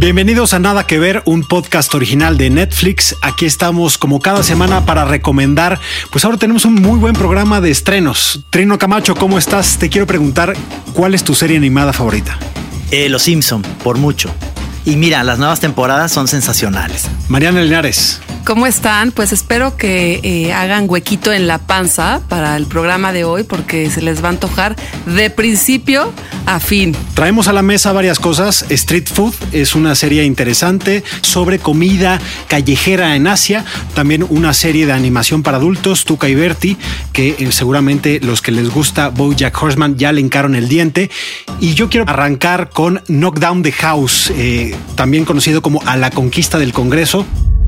[0.00, 3.14] Bienvenidos a Nada que Ver, un podcast original de Netflix.
[3.20, 5.78] Aquí estamos como cada semana para recomendar.
[6.10, 8.40] Pues ahora tenemos un muy buen programa de estrenos.
[8.48, 9.76] Trino Camacho, ¿cómo estás?
[9.76, 10.56] Te quiero preguntar,
[10.94, 12.38] ¿cuál es tu serie animada favorita?
[12.90, 14.34] Eh, Los Simpson, por mucho.
[14.86, 17.06] Y mira, las nuevas temporadas son sensacionales.
[17.28, 18.22] Mariana Linares.
[18.50, 19.12] ¿Cómo están?
[19.12, 23.88] Pues espero que eh, hagan huequito en la panza para el programa de hoy porque
[23.90, 24.74] se les va a antojar
[25.06, 26.12] de principio
[26.46, 26.96] a fin.
[27.14, 28.66] Traemos a la mesa varias cosas.
[28.68, 33.64] Street Food es una serie interesante sobre comida callejera en Asia.
[33.94, 36.76] También una serie de animación para adultos, Tuca y Berti,
[37.12, 41.08] que eh, seguramente los que les gusta Bojack Horseman ya le encaron el diente.
[41.60, 46.58] Y yo quiero arrancar con Knockdown the House, eh, también conocido como A la Conquista
[46.58, 47.24] del Congreso.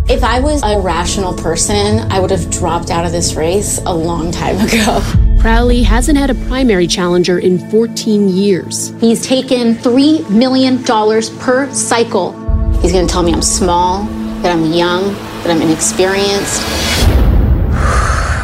[0.08, 3.94] If I was a rational person, I would have dropped out of this race a
[3.94, 5.00] long time ago.
[5.40, 8.92] Crowley hasn't had a primary challenger in 14 years.
[9.00, 12.32] He's taken $3 million per cycle.
[12.80, 14.04] He's going to tell me I'm small,
[14.42, 15.12] that I'm young,
[15.44, 16.62] that I'm inexperienced.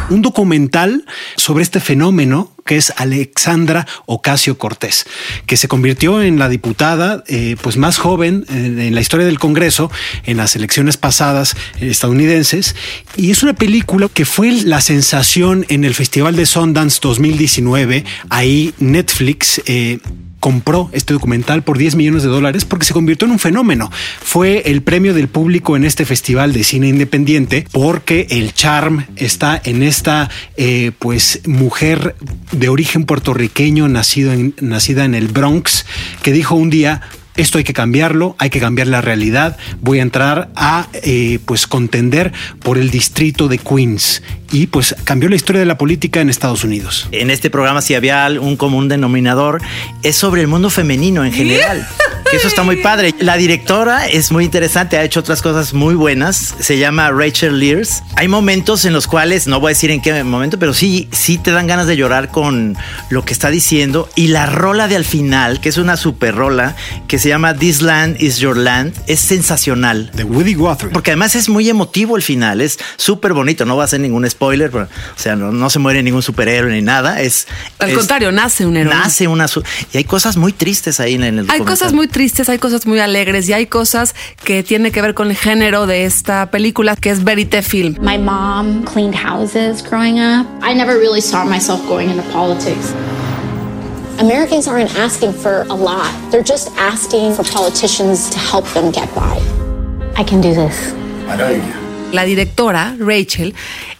[0.09, 1.03] un documental
[1.35, 5.07] sobre este fenómeno que es Alexandra Ocasio Cortés,
[5.47, 9.39] que se convirtió en la diputada eh, pues más joven en, en, la historia del
[9.39, 9.89] Congreso
[10.27, 12.75] en las elecciones pasadas estadounidenses.
[13.17, 18.05] Y es una película que fue la sensación en el Festival de Sundance 2019.
[18.29, 19.97] Ahí Netflix eh,
[20.39, 23.91] compró este documental por 10 millones de dólares porque se convirtió en un fenómeno.
[24.21, 29.61] Fue el premio del público en este festival de cine independiente porque el charm está
[29.63, 32.15] en esta eh, pues mujer
[32.51, 35.85] de origen puertorriqueño nacido nacida en el Bronx
[36.21, 37.01] que dijo un día
[37.39, 39.57] esto hay que cambiarlo, hay que cambiar la realidad.
[39.79, 45.29] Voy a entrar a eh, pues contender por el distrito de Queens y pues cambió
[45.29, 47.07] la historia de la política en Estados Unidos.
[47.11, 49.61] En este programa si había un común denominador
[50.03, 51.87] es sobre el mundo femenino en general.
[52.29, 53.13] que eso está muy padre.
[53.19, 56.55] La directora es muy interesante, ha hecho otras cosas muy buenas.
[56.59, 58.03] Se llama Rachel Lears.
[58.15, 61.37] Hay momentos en los cuales, no voy a decir en qué momento, pero sí, sí
[61.37, 62.77] te dan ganas de llorar con
[63.09, 64.09] lo que está diciendo.
[64.15, 66.75] Y la rola de al final, que es una super rola,
[67.07, 70.11] que se llama This Land is Your Land, es sensacional.
[70.13, 70.91] De Woody Guthrie.
[70.91, 74.29] Porque además es muy emotivo el final, es súper bonito, no va a ser ningún
[74.29, 77.21] spoiler, pero, o sea, no, no, se muere ningún superhéroe ni nada.
[77.21, 77.47] Es,
[77.79, 78.93] al es, contrario, nace un héroe.
[78.93, 79.47] Nace una.
[79.93, 81.49] Y hay cosas muy tristes ahí en el.
[81.49, 84.13] Hay cosas muy tristes, hay cosas muy alegres y hay cosas
[84.43, 87.95] que tienen que ver con el género de esta película, que es Verite Film.
[88.01, 90.45] My mom cleaned houses growing up.
[90.61, 92.93] I never really saw myself going into politics.
[94.19, 96.11] Americans aren't asking for a lot.
[96.29, 99.39] They're just asking for politicians to help them get by.
[100.17, 100.91] I can do this.
[101.27, 101.88] I know you can.
[102.11, 103.53] La directora, Rachel,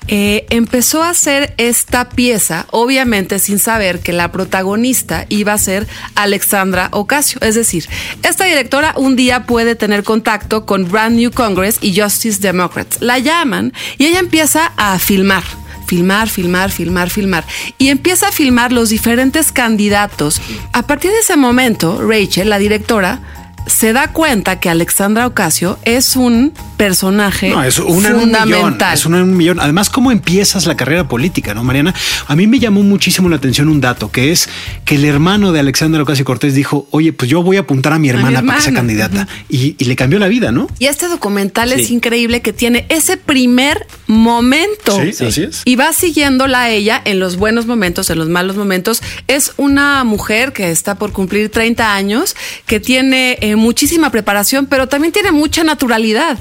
[0.07, 5.87] eh, empezó a hacer esta pieza, obviamente sin saber que la protagonista iba a ser
[6.15, 7.39] Alexandra Ocasio.
[7.41, 7.87] Es decir,
[8.23, 12.97] esta directora un día puede tener contacto con Brand New Congress y Justice Democrats.
[12.99, 15.43] La llaman y ella empieza a filmar
[15.85, 17.45] filmar, filmar, filmar, filmar.
[17.79, 20.39] Y empieza a filmar los diferentes candidatos.
[20.71, 23.21] A partir de ese momento, Rachel, la directora,
[23.65, 28.47] se da cuenta que Alexandra Ocasio es un personaje no, es una fundamental.
[28.47, 29.59] En un millón, es una en un millón.
[29.59, 31.93] Además, cómo empiezas la carrera política, ¿no, Mariana?
[32.25, 34.47] A mí me llamó muchísimo la atención un dato, que es
[34.85, 37.99] que el hermano de Alexandra Ocasio Cortés dijo, oye, pues yo voy a apuntar a
[37.99, 39.27] mi hermana, a mi para que sea candidata.
[39.29, 39.45] Uh -huh.
[39.49, 40.67] y, y, le cambió la vida, ¿no?
[40.79, 41.81] Y este documental sí.
[41.81, 44.97] es increíble que tiene ese primer momento.
[45.01, 45.63] Sí, así es.
[45.65, 49.01] Y va siguiéndola a ella en los buenos momentos, en los malos momentos.
[49.27, 54.87] Es una mujer que está por cumplir 30 años, que tiene eh, muchísima preparación, pero
[54.87, 56.39] también tiene mucha naturalidad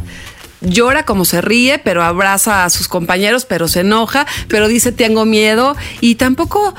[0.61, 5.25] llora como se ríe, pero abraza a sus compañeros, pero se enoja, pero dice tengo
[5.25, 6.75] miedo y tampoco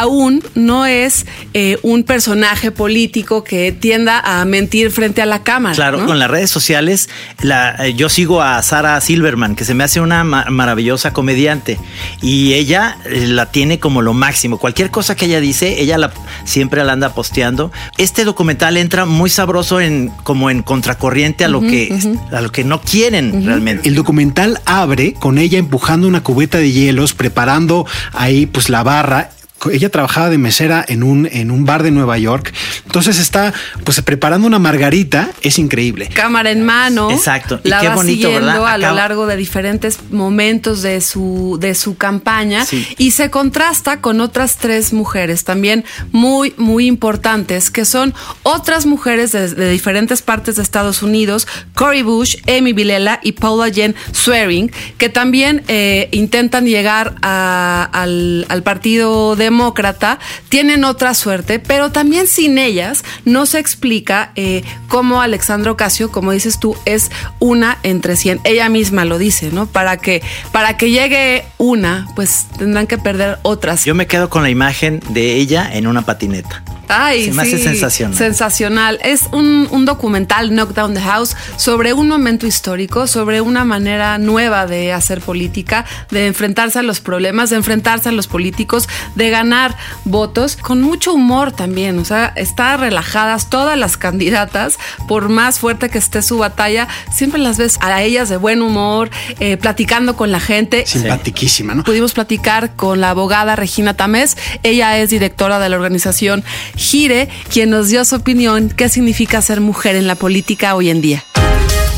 [0.00, 5.74] aún no es eh, un personaje político que tienda a mentir frente a la cámara.
[5.74, 6.06] Claro, ¿no?
[6.06, 7.08] con las redes sociales,
[7.42, 11.78] la, eh, yo sigo a Sara Silverman, que se me hace una ma maravillosa comediante,
[12.22, 14.58] y ella eh, la tiene como lo máximo.
[14.58, 16.12] Cualquier cosa que ella dice, ella la,
[16.44, 17.70] siempre la anda posteando.
[17.98, 21.98] Este documental entra muy sabroso en como en contracorriente a lo uh -huh, que uh
[21.98, 22.36] -huh.
[22.36, 23.46] a lo que no quieren uh -huh.
[23.46, 23.88] realmente.
[23.88, 29.30] El documental abre con ella empujando una cubeta de hielos, preparando ahí pues la barra
[29.70, 32.52] Ella trabajaba de mesera en un, en un bar de Nueva York.
[32.86, 33.52] Entonces está
[33.84, 35.30] pues preparando una margarita.
[35.42, 36.08] Es increíble.
[36.14, 37.10] Cámara en mano.
[37.10, 37.60] Exacto.
[37.64, 38.66] Y La qué va bonito, siguiendo ¿verdad?
[38.74, 42.64] a lo largo de diferentes momentos de su, de su campaña.
[42.64, 42.86] Sí.
[42.98, 49.32] Y se contrasta con otras tres mujeres también muy, muy importantes, que son otras mujeres
[49.32, 54.70] de, de diferentes partes de Estados Unidos, Cory Bush, Amy Vilela y Paula Jen Swearing,
[54.98, 60.18] que también eh, intentan llegar a- al, al Partido Demócrata,
[60.48, 66.32] tienen otra suerte, pero también sin ellas no se explica eh, cómo Alexandra Ocasio, como
[66.32, 68.40] dices tú, es una entre 100.
[68.44, 69.66] Ella misma lo dice, ¿no?
[69.66, 70.22] Para que,
[70.52, 73.84] para que llegue una, pues tendrán que perder otras.
[73.84, 76.64] Yo me quedo con la imagen de ella en una patineta.
[76.92, 78.16] Ay, Se me hace sensacional.
[78.16, 78.98] Sensacional.
[79.02, 84.18] Es un, un documental, Knock Down the House, sobre un momento histórico, sobre una manera
[84.18, 89.30] nueva de hacer política, de enfrentarse a los problemas, de enfrentarse a los políticos, de
[89.30, 91.98] ganar votos, con mucho humor también.
[91.98, 94.78] O sea, está relajadas todas las candidatas,
[95.08, 99.10] por más fuerte que esté su batalla, siempre las ves a ellas de buen humor,
[99.40, 100.84] eh, platicando con la gente.
[100.86, 101.84] Simpatiquísima, ¿no?
[101.84, 104.36] Pudimos platicar con la abogada Regina Tamés.
[104.62, 106.44] Ella es directora de la organización
[106.82, 111.00] Gire, quien nos dio su opinión qué significa ser mujer en la política hoy en
[111.00, 111.24] día.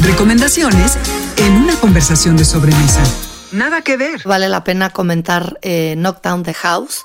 [0.03, 0.99] Recomendaciones
[1.39, 3.03] en una conversación de sobremesa.
[3.51, 4.21] Nada que ver.
[4.25, 7.05] Vale la pena comentar eh, Knockdown the House,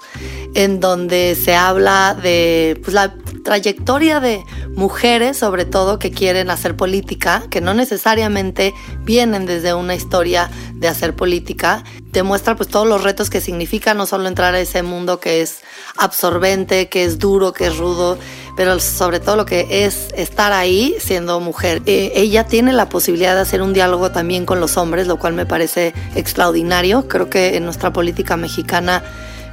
[0.56, 3.16] en donde se habla de pues, la
[3.46, 4.44] trayectoria de
[4.76, 8.74] mujeres, sobre todo, que quieren hacer política, que no necesariamente
[9.04, 11.84] vienen desde una historia de hacer política.
[12.12, 15.60] Demuestra pues todos los retos que significa no solo entrar a ese mundo que es
[15.96, 18.18] absorbente, que es duro, que es rudo,
[18.58, 21.84] pero sobre todo lo que es estar ahí siendo mujer.
[21.86, 25.34] Eh, ella tiene la posibilidad de hacer un diálogo también con los hombres, lo cual
[25.34, 27.08] me parece extraordinario.
[27.08, 29.04] Creo que en nuestra política mexicana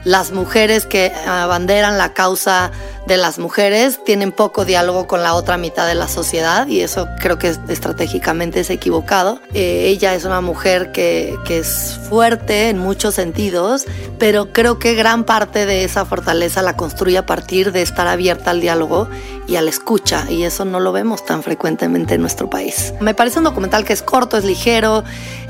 [0.06, 2.70] las mujeres que abanderan la causa
[3.08, 7.08] de las mujeres tienen poco diálogo con la otra mitad de la sociedad y eso
[7.20, 9.41] creo que es- estratégicamente es equivocado.
[9.53, 13.85] Eh, ella es una mujer que, que es fuerte en muchos sentidos,
[14.19, 18.50] pero creo que gran parte de esa fortaleza la construye a partir de estar abierta
[18.53, 19.08] al diálogo
[19.49, 22.93] y a la escucha y eso no lo vemos tan frecuentemente en nuestro país.
[23.00, 25.03] Me parece un documental que es corto, es ligero,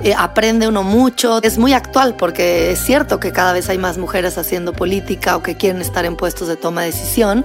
[0.03, 3.97] eh, aprende uno mucho, es muy actual porque es cierto que cada vez hay más
[3.97, 4.37] mujeres
[4.73, 7.45] política o que quieren estar en puestos de toma de decisión.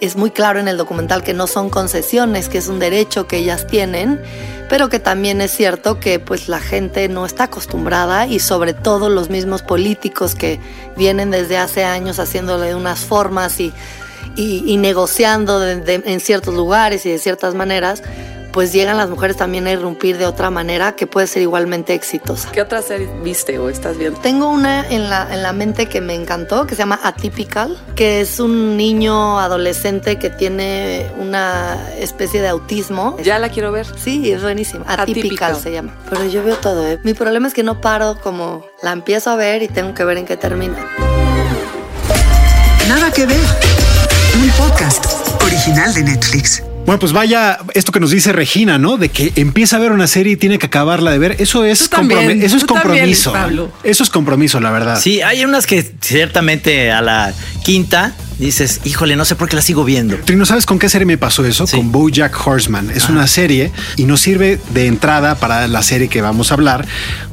[0.00, 3.36] Es muy claro en el documental que no son concesiones, que es un derecho que
[3.36, 4.20] ellas tienen,
[4.68, 9.10] pero que también es cierto que pues la gente no está acostumbrada y sobre todo
[9.10, 10.58] los mismos políticos que
[10.96, 13.72] vienen desde hace años haciéndole unas formas y,
[14.36, 18.02] y, negociando en ciertos lugares y de ciertas maneras,
[18.52, 22.50] pues llegan las mujeres también a irrumpir de otra manera que puede ser igualmente exitosa.
[22.52, 24.20] ¿Qué otra serie viste o estás viendo?
[24.20, 28.20] Tengo una en la, en la mente que me encantó, que se llama Atypical, que
[28.20, 33.16] es un niño adolescente que tiene una especie de autismo.
[33.22, 33.86] Ya la quiero ver.
[33.98, 34.84] Sí, es buenísima.
[34.86, 35.02] Atypical,
[35.52, 35.56] Atypical.
[35.56, 35.94] se llama.
[36.08, 36.98] Pero yo veo todo, ¿eh?
[37.04, 40.18] Mi problema es que no paro como la empiezo a ver y tengo que ver
[40.18, 40.76] en qué termina.
[42.88, 43.40] Nada que ver.
[44.34, 45.06] Un podcast
[45.44, 46.62] original de Netflix.
[46.90, 48.96] Bueno, pues vaya, esto que nos dice Regina, ¿no?
[48.96, 51.36] De que empieza a ver una serie y tiene que acabarla de ver.
[51.38, 53.32] Eso es, también, eso es también, compromiso.
[53.32, 53.72] Pablo.
[53.84, 54.98] Eso es compromiso, la verdad.
[55.00, 57.32] Sí, hay unas que ciertamente a la
[57.62, 60.16] quinta dices, híjole, no sé por qué la sigo viendo.
[60.16, 61.66] Trino, ¿sabes con qué serie me pasó eso?
[61.66, 61.76] Sí.
[61.76, 62.90] Con BoJack Horseman.
[62.90, 66.86] Es una serie y nos sirve de entrada para la serie que vamos a hablar.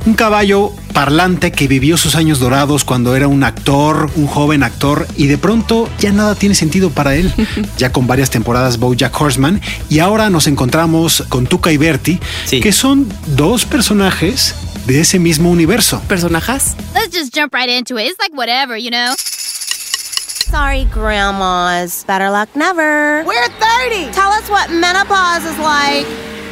[0.06, 5.08] Un caballo parlante que vivió sus años dorados cuando era un actor, un joven actor,
[5.18, 7.32] y de pronto ya nada tiene sentido para él.
[7.78, 12.60] ya con varias temporadas BoJack Horseman y ahora nos encontramos con Tuca y Bertie, Sí.
[12.62, 14.56] que son dos personajes
[14.88, 16.02] de ese mismo universo.
[16.08, 16.76] ¿Personajes?
[16.94, 18.08] Let's just jump right into it.
[18.08, 19.14] It's like whatever, you know?
[20.48, 22.06] Sorry, grandmas.
[22.06, 23.22] Better luck never.
[23.26, 24.12] We're 30.
[24.14, 26.06] Tell us what menopause is like.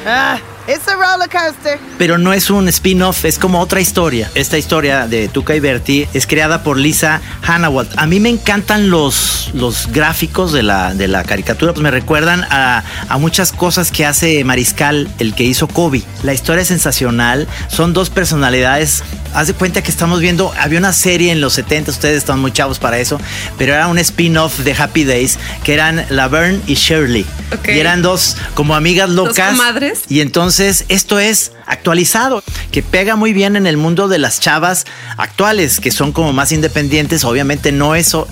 [0.06, 0.36] Ah,
[0.68, 1.80] it's a roller coaster.
[1.98, 4.30] Pero no es un spin-off, es como otra historia.
[4.36, 7.92] Esta historia de Tuca y Bertie es creada por Lisa Hannawalt.
[7.98, 12.44] A mí me encantan los, los gráficos de la, de la caricatura, pues me recuerdan
[12.50, 16.04] a, a muchas cosas que hace Mariscal, el que hizo Kobe.
[16.24, 19.04] La historia es sensacional, son dos personalidades.
[19.34, 22.54] Haz de cuenta que estamos viendo, había una serie en los 70, ustedes están muy
[22.54, 23.20] chavos para eso,
[23.58, 27.26] pero era un spin-off de Happy Days que eran Laverne y Shirley.
[27.54, 27.68] Ok.
[27.68, 29.52] Y eran dos como amigas Dos locas.
[29.52, 30.04] comadres.
[30.08, 34.86] Y entonces esto es actualizado, que pega muy bien en el mundo de las chavas
[35.18, 37.24] actuales, que son como más independientes.
[37.24, 38.28] Obviamente no es, no,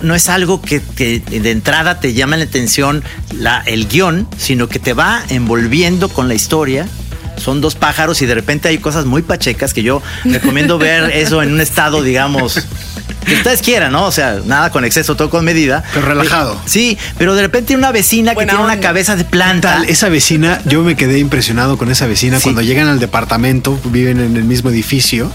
[0.00, 3.02] no es algo que, que de entrada te llama la atención
[3.32, 6.86] la, el guion, sino que te va envolviendo con la historia.
[7.36, 11.42] Son dos pájaros y de repente hay cosas muy pachecas que yo recomiendo ver eso
[11.42, 12.60] en un estado, digamos,
[13.24, 14.04] que ustedes quieran, ¿no?
[14.06, 15.82] O sea, nada con exceso, todo con medida.
[15.94, 16.60] Pero relajado.
[16.66, 19.74] Sí, pero de repente una vecina que Buena tiene una cabeza de planta.
[19.76, 22.44] Tal, esa vecina, yo me quedé impresionado con esa vecina Sí.
[22.44, 25.30] cuando llegan al departamento, viven en el mismo edificio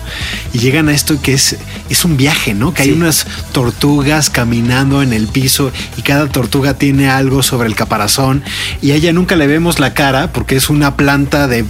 [0.54, 1.56] y llegan a esto que es,
[1.90, 2.74] es un viaje, ¿no?
[2.74, 7.76] Que hay unas tortugas caminando en el piso y cada tortuga tiene algo sobre el
[7.76, 8.44] caparazón
[8.82, 11.66] y a ella nunca le vemos la cara porque es una planta de,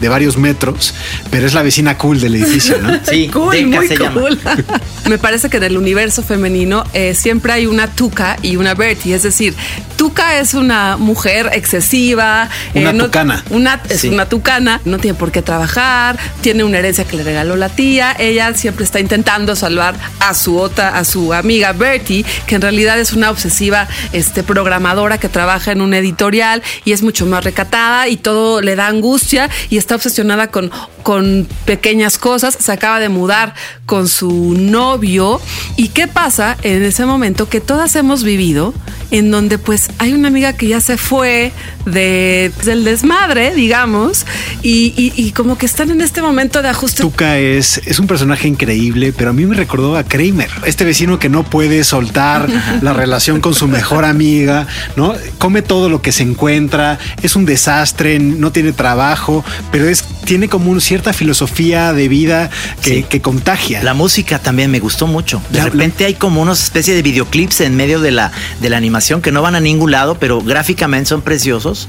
[0.00, 0.94] de varios metros,
[1.30, 2.98] pero es la vecina cool del edificio, ¿no?
[3.08, 4.20] Sí, Cool, muy se llama.
[4.20, 4.38] cool.
[5.08, 9.14] Me parece que en el universo femenino eh, siempre hay una Tuca y una Bertie.
[9.14, 9.54] Es decir,
[9.96, 12.48] Tuca es una mujer excesiva.
[12.74, 13.44] eh, Una tucana.
[13.50, 14.08] Una, es Sí.
[14.08, 18.14] una tucana, no tiene por qué trabajar, tiene una herencia que le regaló la tía.
[18.18, 22.98] Ella siempre está intentando salvar a su otra, a su amiga Bertie, que en realidad
[23.00, 28.08] es una obsesiva este, programadora que trabaja en un editorial y es mucho más recatada
[28.08, 30.70] y todo le da angustia y está obsesionada con,
[31.02, 32.56] con pequeñas cosas.
[32.60, 33.54] Se acaba de mudar
[33.86, 35.37] con su novio.
[35.76, 38.74] ¿Y qué pasa en ese momento que todas hemos vivido?
[39.10, 41.50] En donde pues hay una amiga que ya se fue
[41.86, 44.26] de, del desmadre, digamos,
[44.62, 47.02] y, y- y como que están en este momento de ajuste.
[47.02, 51.18] Tuca es, es un personaje increíble, pero a mí me recordó a Kramer, este vecino
[51.18, 52.48] que no puede soltar
[52.82, 54.66] la relación con su mejor amiga,
[54.96, 55.14] ¿no?
[55.38, 59.42] Come todo lo que se encuentra, es un desastre, no tiene trabajo,
[59.72, 62.50] pero es, tiene como una cierta filosofía de vida
[62.82, 63.06] que, Sí.
[63.08, 63.82] que contagia.
[63.82, 65.27] La música también me gustó mucho.
[65.50, 69.20] De repente hay como una especie de videoclips en medio de la, de la animación
[69.22, 71.88] que no van a ningún lado, pero gráficamente son preciosos.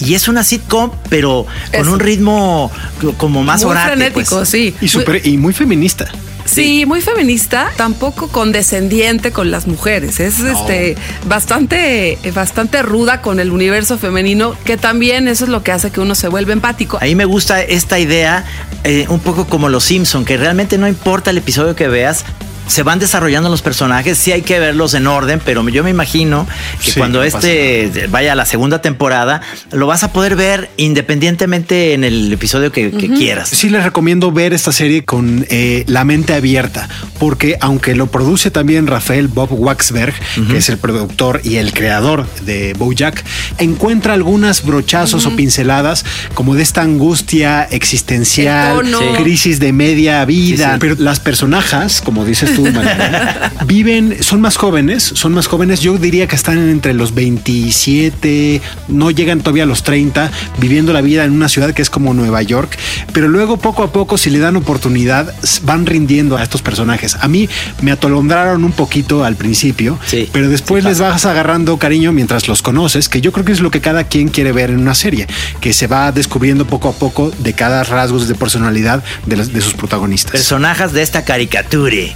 [0.00, 2.70] Y es una sitcom, pero con un ritmo
[3.16, 3.88] como más muy orate.
[3.96, 4.48] frenético, pues.
[4.48, 4.74] sí.
[4.80, 6.08] y, súper- y muy feminista.
[6.44, 10.18] Sí, muy feminista, tampoco condescendiente con las mujeres.
[10.18, 15.72] Es este bastante, bastante ruda con el universo femenino, que también eso es lo que
[15.72, 16.96] hace que uno se vuelva empático.
[17.02, 18.46] A mí me gusta esta idea,
[18.84, 22.24] eh, un poco como los Simpson, que realmente no importa el episodio que veas.
[22.68, 26.46] Se van desarrollando los personajes, sí hay que verlos en orden, pero yo me imagino
[26.84, 29.40] que Sí, cuando no este vaya a la segunda temporada,
[29.72, 33.48] lo vas a poder ver independientemente en el episodio que, que quieras.
[33.48, 38.50] Sí les recomiendo ver esta serie con eh, la mente abierta, porque aunque lo produce
[38.50, 40.14] también Rafael Bob Waxberg,
[40.50, 43.24] que es el productor y el creador de BoJack,
[43.58, 48.82] encuentra algunas brochazos o pinceladas como de esta angustia existencial,
[49.16, 50.66] crisis de media vida.
[50.66, 50.78] Sí, sí.
[50.80, 55.80] Pero las personajes, como dices tú, Mariana, viven, son más jóvenes, son más jóvenes.
[55.80, 61.00] Yo diría que están entre los 27, no llegan todavía a los 30, viviendo la
[61.00, 62.76] vida en una ciudad que es como Nueva York.
[63.12, 67.16] Pero luego, poco a poco, si le dan oportunidad, van rindiendo a estos personajes.
[67.20, 67.48] A mí
[67.82, 72.48] me atolondraron un poquito al principio, Sí, pero después sí les vas agarrando cariño mientras
[72.48, 74.94] los conoces, que yo creo que es lo que cada quien quiere ver en una
[74.94, 75.26] serie,
[75.60, 79.60] que se va descubriendo poco a poco de cada rasgos de personalidad de, las- de
[79.60, 80.32] sus protagonistas.
[80.32, 81.68] Personajes de esta caricatura.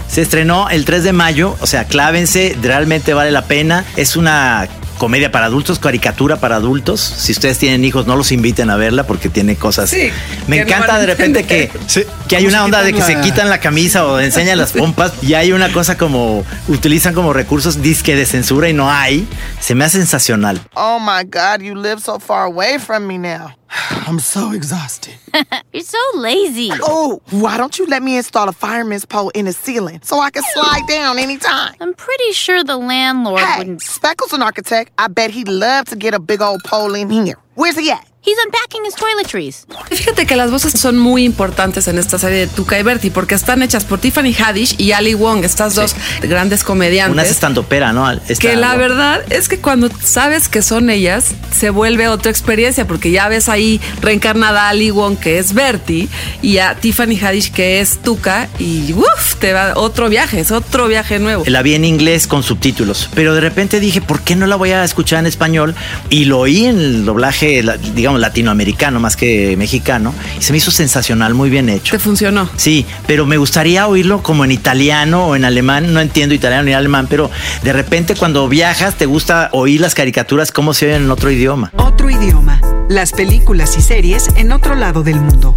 [0.08, 3.84] Se estrenó el 3 de mayo, o sea, clávense, realmente vale la pena.
[3.96, 7.02] Es una comedia para adultos, caricatura para adultos.
[7.02, 9.90] Si ustedes tienen hijos, no los inviten a verla porque tiene cosas.
[9.90, 10.10] Sí,
[10.46, 11.70] Me no encanta de repente que.
[11.86, 12.04] Sí.
[12.28, 15.12] que hay ¿Cómo una onda de que se quitan la camisa o enseñan las pompas
[15.20, 19.28] y hay una cosa como utilizan como recursos disque de censura y no hay.
[19.60, 20.62] Se me hace sensacional.
[20.72, 23.50] Oh my God, you live so far away from me now.
[24.06, 25.14] I'm so exhausted.
[25.72, 26.70] You're so lazy.
[26.72, 30.30] Oh, why don't you let me install a fireman's pole in the ceiling so I
[30.30, 31.74] can slide down anytime?
[31.80, 33.82] I'm pretty sure the landlord Hey, wouldn't.
[33.82, 34.92] Speckle's an architect.
[34.98, 37.36] I bet he'd love to get a big old pole in here.
[37.54, 38.06] Where's he at?
[38.24, 39.66] He's unpacking his toiletries.
[39.90, 43.34] Fíjate que las voces son muy importantes en esta serie de Tuca y Bertie porque
[43.34, 47.12] están hechas por Tiffany Haddish y Ali Wong, estas dos grandes comediantes.
[47.12, 48.08] Una es estandopera, ¿no?
[48.08, 52.86] Esta- que la verdad es que cuando sabes que son ellas, se vuelve otra experiencia,
[52.86, 56.08] porque ya ves ahí reencarnada a Ali Wong, que es Bertie,
[56.42, 60.86] y a Tiffany Haddish, que es Tuca, y uff, te va otro viaje, es otro
[60.86, 61.42] viaje nuevo.
[61.48, 64.70] La vi en inglés con subtítulos, pero de repente dije, ¿por qué no la voy
[64.70, 65.74] a escuchar en español?
[66.08, 67.76] Y lo oí en el doblaje, la-
[68.12, 71.92] digamos, latinoamericano más que mexicano, y se me hizo sensacional, muy bien hecho.
[71.92, 72.48] Te funcionó.
[72.56, 75.92] Sí, pero me gustaría oírlo como en italiano o en alemán.
[75.92, 77.30] No entiendo italiano ni alemán, pero
[77.62, 81.70] de repente cuando viajas te gusta oír las caricaturas como se oyen en otro idioma.
[81.76, 82.60] Otro idioma.
[82.88, 85.56] Las películas y series en otro lado del mundo.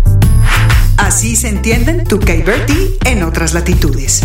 [0.97, 4.21] Así se entienden y Bertie en otras latitudes.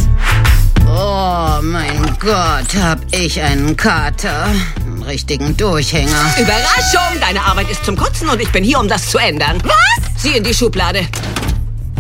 [0.87, 4.47] Oh mein Gott, hab ich einen Kater.
[5.01, 6.35] Einen richtigen Durchhänger.
[6.39, 7.19] Überraschung!
[7.21, 9.57] Deine Arbeit ist zum Kotzen und ich bin hier, um das zu ändern.
[9.65, 10.23] Was?
[10.23, 11.07] Sieh in die Schublade.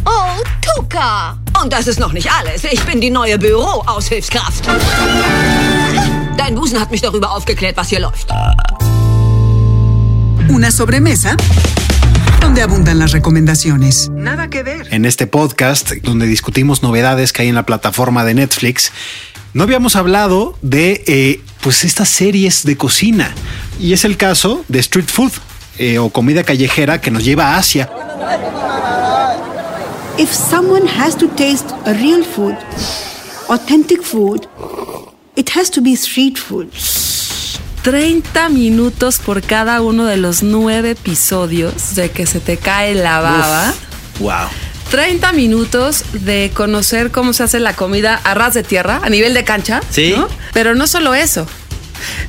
[0.04, 1.38] Oh, Tuka!
[1.62, 2.64] Und das ist noch nicht alles.
[2.64, 4.64] Ich bin die neue Büroaushilfskraft.
[6.37, 8.28] Dein Busen hat mich darüber aufgeklärt, was hier läuft.
[10.49, 11.37] Una sobremesa
[12.40, 14.11] donde abundan las recomendaciones.
[14.12, 14.92] Nada que ver.
[14.92, 18.92] En este podcast, donde discutimos novedades que hay en la plataforma de Netflix,
[19.52, 23.35] no habíamos hablado de eh, pues estas series de cocina.
[23.78, 25.33] Y es el caso de Street Food
[25.78, 27.90] eh, o comida callejera que nos lleva a Asia.
[30.19, 32.57] If someone has to taste a real food,
[33.49, 34.47] authentic food,
[35.35, 36.69] it has to be street food.
[37.83, 43.21] 30 minutos por cada uno de los nueve episodios de que se te cae la
[43.21, 43.75] baba.
[44.19, 44.69] Wow.
[44.90, 49.35] 30 minutos de conocer cómo se hace la comida a ras de tierra, a nivel
[49.35, 49.80] de cancha.
[49.90, 50.14] Sí.
[50.16, 50.28] ¿no?
[50.52, 51.47] Pero no solo eso.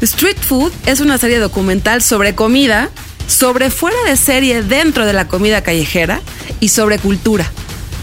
[0.02, 2.90] Street Food es una serie documental sobre comida,
[3.28, 6.22] sobre fuera de serie dentro de la comida callejera
[6.60, 7.52] y sobre cultura.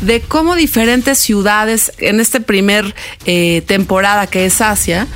[0.01, 2.97] De cómo diferentes ciudades en este primer
[3.27, 5.07] eh, temporada que es Asia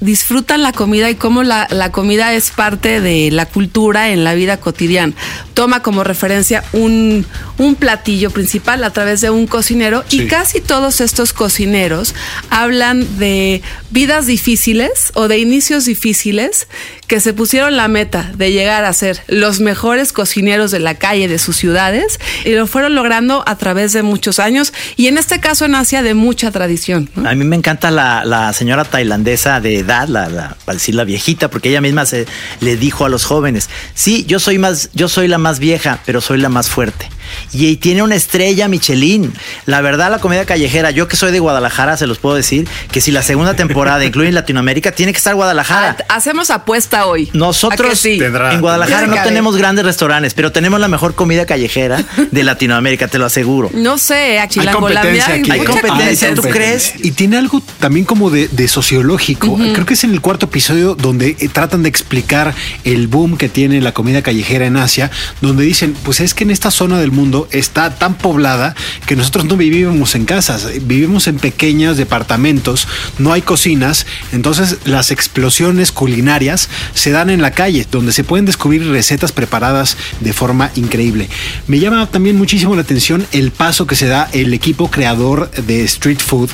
[0.00, 4.34] disfrutan la comida y cómo la, la, comida es parte de la cultura en la
[4.34, 5.12] vida cotidiana.
[5.54, 7.26] Toma como referencia un,
[7.58, 10.22] un platillo principal a través de un cocinero sí.
[10.22, 12.14] y casi todos estos cocineros
[12.48, 16.66] hablan de vidas difíciles o de inicios difíciles
[17.10, 21.26] que se pusieron la meta de llegar a ser los mejores cocineros de la calle
[21.26, 25.40] de sus ciudades y lo fueron logrando a través de muchos años y en este
[25.40, 27.10] caso en Asia de mucha tradición.
[27.26, 31.02] A mí me encanta la, la señora tailandesa de edad, la, la, para decir la
[31.02, 32.28] viejita, porque ella misma se
[32.60, 36.20] le dijo a los jóvenes, sí, yo soy más, yo soy la más vieja, pero
[36.20, 37.08] soy la más fuerte.
[37.52, 39.32] Y tiene una estrella Michelin.
[39.66, 43.00] La verdad, la comida callejera, yo que soy de Guadalajara, se los puedo decir, que
[43.00, 45.96] si la segunda temporada incluye en Latinoamérica, tiene que estar Guadalajara.
[46.08, 47.30] Hacemos apuesta hoy.
[47.32, 48.20] Nosotros sí?
[48.20, 53.18] en Guadalajara no tenemos grandes restaurantes, pero tenemos la mejor comida callejera de Latinoamérica, te
[53.18, 53.70] lo aseguro.
[53.74, 55.50] No sé, aquí hay competencia, aquí.
[55.50, 56.94] hay competencia, ¿tú crees?
[57.02, 59.48] Y tiene algo también como de, de sociológico.
[59.48, 59.72] Uh -huh.
[59.72, 63.48] Creo que es en el cuarto episodio donde eh, tratan de explicar el boom que
[63.48, 65.10] tiene la comida callejera en Asia,
[65.40, 67.19] donde dicen, pues es que en esta zona del mundo
[67.50, 68.74] está tan poblada
[69.06, 75.10] que nosotros no vivimos en casas, vivimos en pequeños departamentos, no hay cocinas, entonces las
[75.10, 80.70] explosiones culinarias se dan en la calle, donde se pueden descubrir recetas preparadas de forma
[80.76, 81.28] increíble.
[81.66, 85.84] Me llama también muchísimo la atención el paso que se da el equipo creador de
[85.84, 86.50] Street Food,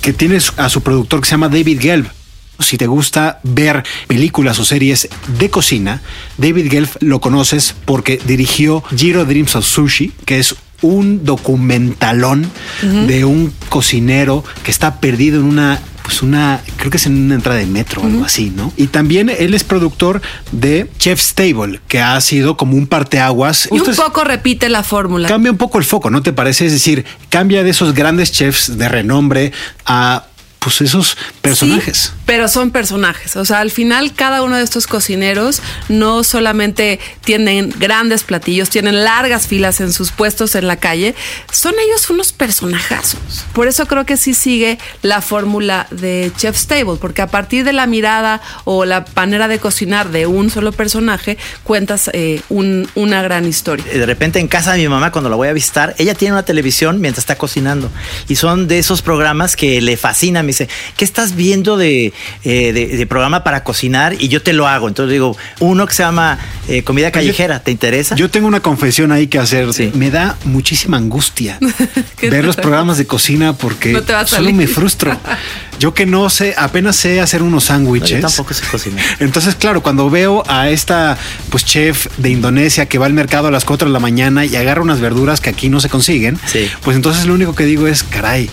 [0.00, 2.23] que tiene a su productor que se llama David Gelb.
[2.58, 6.00] Si te gusta ver películas o series de cocina,
[6.38, 12.86] David Gelf lo conoces porque dirigió Giro Dreams of Sushi, que es un documentalón uh
[12.86, 13.06] -huh.
[13.06, 17.34] de un cocinero que está perdido en una pues una, creo que es en una
[17.34, 18.12] entrada de metro o uh -huh.
[18.12, 18.74] algo así, ¿no?
[18.76, 20.20] Y también él es productor
[20.52, 23.68] de Chef's Table, que ha sido como un parteaguas.
[23.72, 25.28] Y un poco repite la fórmula.
[25.28, 26.66] Cambia un poco el foco, ¿no te parece?
[26.66, 29.52] Es decir, cambia de esos grandes chefs de renombre
[29.86, 30.26] a
[30.64, 32.12] pues esos personajes.
[32.14, 33.36] Sí, pero son personajes.
[33.36, 39.04] O sea, al final cada uno de estos cocineros no solamente tienen grandes platillos, tienen
[39.04, 41.14] largas filas en sus puestos en la calle,
[41.52, 43.44] son ellos unos personajazos.
[43.52, 47.74] Por eso creo que sí sigue la fórmula de Chef's Table, porque a partir de
[47.74, 53.20] la mirada o la manera de cocinar de un solo personaje, cuentas eh, un, una
[53.20, 53.84] gran historia.
[53.84, 56.44] De repente en casa de mi mamá, cuando la voy a visitar, ella tiene una
[56.44, 57.90] televisión mientras está cocinando.
[58.28, 60.46] Y son de esos programas que le fascinan.
[60.46, 62.12] Me dice, ¿qué estás viendo de,
[62.44, 64.14] eh, de, de, programa para cocinar?
[64.18, 64.88] Y yo te lo hago.
[64.88, 66.38] Entonces digo, uno que se llama
[66.68, 68.14] eh, Comida Callejera, ¿te interesa?
[68.14, 69.72] Yo tengo una confesión ahí que hacer.
[69.72, 69.90] Sí.
[69.94, 71.58] Me da muchísima angustia
[72.22, 75.16] ver los programas de cocina porque no solo me frustro.
[75.78, 78.12] Yo que no sé, apenas sé hacer unos sándwiches.
[78.12, 79.04] No, yo tampoco sé cocinar.
[79.18, 81.18] Entonces, claro, cuando veo a esta
[81.50, 84.54] pues chef de Indonesia que va al mercado a las 4 de la mañana y
[84.54, 86.70] agarra unas verduras que aquí no se consiguen, sí.
[86.82, 88.48] pues entonces lo único que digo es, caray.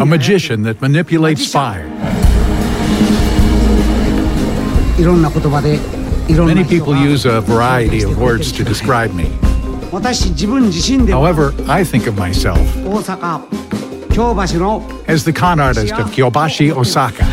[0.00, 1.86] A magician that manipulates fire.
[6.46, 9.30] Many people use a variety of words to describe me.
[11.12, 12.58] However, I think of myself
[15.06, 17.24] as the con artist of Kyobashi, Osaka.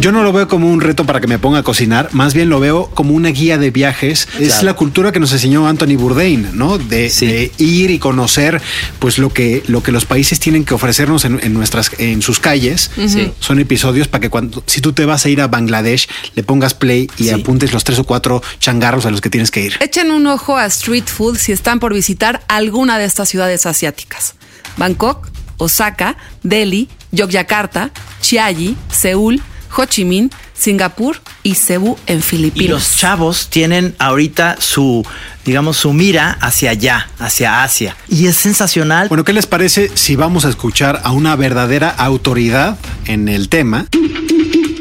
[0.00, 2.48] Yo no lo veo como un reto para que me ponga a cocinar, más bien
[2.48, 4.26] lo veo como una guía de viajes.
[4.26, 4.44] Claro.
[4.44, 6.78] Es la cultura que nos enseñó Anthony Bourdain, ¿no?
[6.78, 7.26] De, sí.
[7.26, 8.60] de, ir y conocer,
[8.98, 12.40] pues lo que lo que los países tienen que ofrecernos en, en nuestras en sus
[12.40, 12.90] calles.
[13.38, 16.74] Son episodios para que cuando si tú te vas a ir a Bangladesh le pongas
[16.74, 17.30] play y sí.
[17.30, 19.76] apuntes los tres o cuatro changarros a los que tienes que ir.
[19.80, 24.34] Echen un ojo a Street Food si están por visitar alguna de estas ciudades asiáticas:
[24.76, 25.28] Bangkok,
[25.58, 29.42] Osaka, Delhi, Yogyakarta, Chiayi, Seúl.
[29.76, 32.64] Ho Chi Minh, Singapur y Cebu en Filipinas.
[32.64, 35.04] Y los chavos tienen ahorita su,
[35.44, 37.96] digamos, su mira hacia allá, hacia Asia.
[38.08, 39.08] Y es sensacional.
[39.08, 43.86] Bueno, ¿qué les parece si vamos a escuchar a una verdadera autoridad en el tema?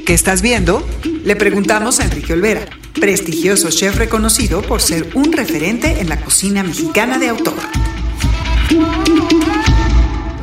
[0.06, 0.86] ¿Qué estás viendo?
[1.24, 2.66] Le preguntamos a Enrique Olvera.
[3.00, 7.56] prestigioso chef reconocido por ser un referente en la cocina mexicana de autor.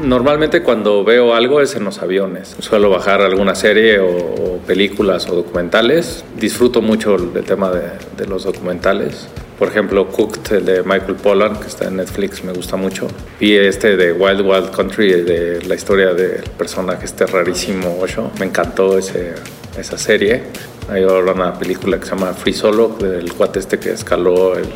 [0.02, 2.54] Normalmente cuando veo algo es en los aviones.
[2.60, 6.24] Suelo bajar alguna serie o, películas o documentales.
[6.38, 9.26] Disfruto mucho el tema de, los documentales.
[9.58, 13.08] Por ejemplo, Cooked, el de Michael Pollan, que está en Netflix, me gusta mucho.
[13.40, 18.30] Vi este de Wild Wild Country, de la historia del personaje este rarísimo Osho.
[18.38, 19.34] Me encantó ese,
[19.76, 20.42] esa serie.
[20.88, 24.68] Hay ahora una película que se llama Free Solo, del cuate este que escaló el,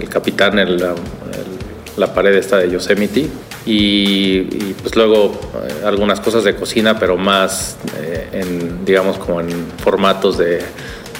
[0.00, 0.94] el capitán, el, el,
[1.96, 3.28] la pared esta de Yosemite.
[3.64, 4.42] Y,
[4.82, 9.48] pues luego eh, algunas cosas de cocina, pero más eh, en, digamos, como en
[9.78, 10.62] formatos de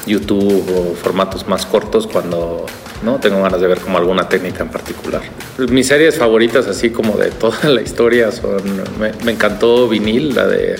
[0.06, 2.66] YouTube o formatos más cortos cuando
[3.04, 5.22] no tengo ganas de ver como alguna técnica en particular.
[5.58, 8.62] Mis series favoritas, así como de toda la historia, son.
[8.98, 10.76] Me, encantó Vinil, la de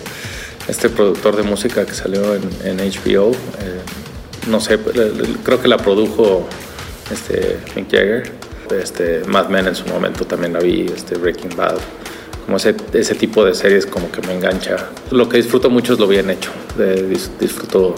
[0.67, 3.31] este productor de música que salió en, en HBO.
[3.31, 3.81] Eh,
[4.49, 4.79] no sé,
[5.45, 6.49] creo que la produjo
[7.13, 8.42] este, Mick Jagger
[8.81, 11.77] este, Mad Men en su momento también la vi, este, Breaking Bad,
[12.45, 14.77] como ese, ese tipo de series como que me engancha.
[15.11, 17.95] Lo que disfruto mucho es lo bien hecho, de, dis, disfruto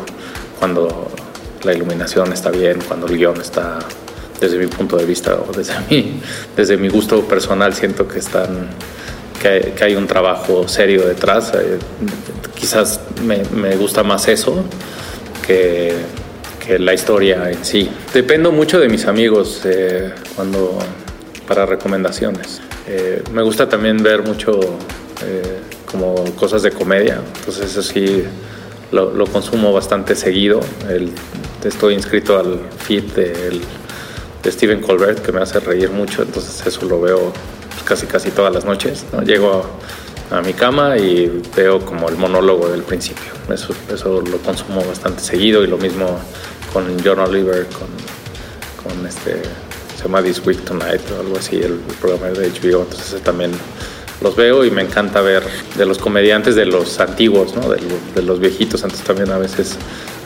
[0.59, 1.11] cuando
[1.63, 3.79] la iluminación está bien, cuando el guion está,
[4.41, 6.21] desde mi punto de vista o desde mi,
[6.57, 8.69] desde mi gusto personal, siento que están...
[9.41, 11.53] Que hay, un trabajo serio detrás.
[11.55, 11.79] Eh,
[12.55, 14.65] quizás me, me gusta más eso
[15.47, 15.95] que,
[16.67, 17.91] que la historia en sí.
[18.13, 20.79] Dependo mucho de mis amigos eh, cuando
[21.47, 22.61] para recomendaciones.
[22.87, 24.61] Eh, me gusta también ver mucho
[25.25, 25.59] eh,
[25.91, 28.25] como cosas de comedia, entonces eso sí
[28.91, 30.61] lo, consumo bastante seguido.
[31.65, 33.61] Estoy inscrito al feed de,
[34.47, 37.33] Stephen Colbert que me hace reír mucho, entonces eso lo veo
[37.87, 39.07] casi casi todas las noches.
[39.13, 39.23] ¿no?
[39.23, 39.65] Llego a,
[40.31, 43.33] a mi cama y veo como el monólogo del principio.
[43.53, 46.19] Eso, eso lo consumo bastante seguido y lo mismo
[46.73, 47.89] con John Oliver, con,
[48.83, 49.43] con este,
[49.97, 53.53] se llama This Week Tonight o algo así, el, el programa de HBO, entonces también
[54.21, 55.43] los veo y me encanta ver
[55.77, 57.69] de los comediantes de los antiguos, ¿no?
[57.69, 57.81] de,
[58.15, 59.77] de, los viejitos, antes también a veces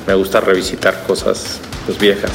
[0.07, 2.31] me gusta revisitar cosas pues, viejas.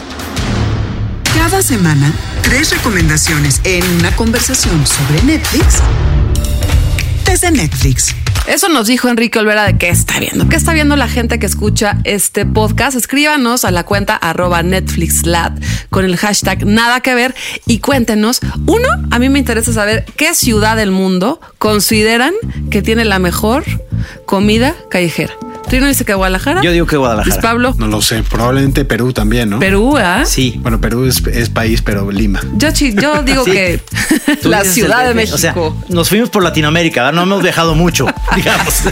[1.35, 5.81] Cada semana, tres recomendaciones en una conversación sobre Netflix
[7.33, 8.15] desde Netflix.
[8.45, 10.47] Eso nos dijo Enrique Olvera de qué está viendo.
[10.49, 12.95] ¿Qué está viendo la gente que escucha este podcast?
[12.95, 17.33] Escríbanos a la cuenta arroba NetflixLat con el hashtag nada que ver
[17.65, 18.39] y cuéntenos.
[18.67, 22.35] Uno, a mí me interesa saber qué ciudad del mundo consideran
[22.69, 23.63] que tiene la mejor
[24.27, 25.33] comida callejera.
[25.73, 26.61] Trino dice que Guadalajara.
[26.61, 27.35] Yo digo que Guadalajara.
[27.35, 27.73] ¿Es Pablo?
[27.79, 28.21] No lo sé.
[28.21, 29.57] Probablemente Perú también, ¿no?
[29.57, 30.21] Perú, ¿ah?
[30.21, 30.25] ¿eh?
[30.27, 30.59] Sí.
[30.61, 32.41] Bueno, Perú es, es, país, pero Lima.
[32.57, 33.53] Yo, yo digo sí.
[33.53, 33.81] que
[34.43, 35.35] la Ciudad de México.
[35.35, 35.55] O sea,
[35.89, 38.05] nos fuimos por Latinoamérica, no hemos viajado mucho,
[38.35, 38.83] digamos.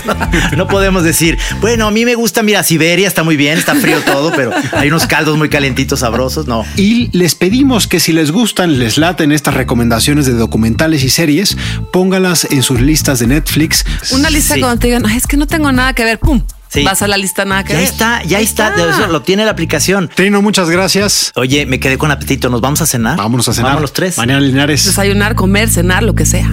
[0.57, 4.01] No podemos decir, bueno, a mí me gusta, mira, Siberia está muy bien, está frío
[4.03, 6.65] todo, pero hay unos caldos muy calentitos, sabrosos, no.
[6.77, 11.55] Y les pedimos que si les gustan, les laten estas recomendaciones de documentales y series,
[11.93, 13.85] póngalas en sus listas de Netflix.
[14.13, 14.61] Una lista sí.
[14.61, 16.41] cuando te digan, Ay, es que no tengo nada que ver, ¡pum!
[16.71, 16.85] Sí.
[16.85, 17.87] Vas a la lista nada que ya ver.
[17.89, 19.07] está, ya está, está.
[19.07, 20.07] lo tiene la aplicación.
[20.07, 21.33] Trino, muchas gracias.
[21.35, 22.49] Oye, me quedé con apetito.
[22.49, 23.17] ¿Nos vamos a cenar?
[23.17, 23.71] Vámonos a cenar.
[23.71, 24.17] Vamos los tres.
[24.17, 24.85] Mañana Linares.
[24.85, 26.49] Desayunar, comer, cenar, lo que sea.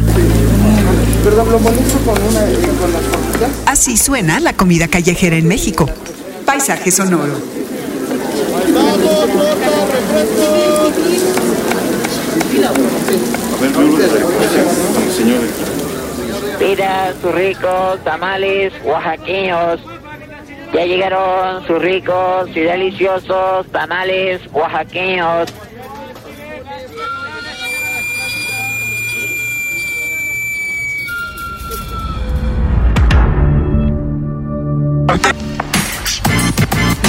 [1.22, 3.50] Perdón, lo molesto con una con.
[3.66, 5.88] Así suena la comida callejera en México.
[6.44, 7.40] Paisaje sonoro.
[16.58, 19.80] Mira sus ricos tamales oaxaqueños.
[20.72, 25.52] Ya llegaron sus ricos y deliciosos tamales oaxaqueños.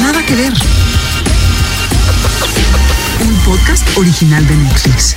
[0.01, 0.53] Nada que ver.
[3.21, 5.15] Un podcast original de Netflix.